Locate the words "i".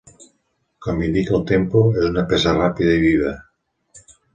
3.01-3.07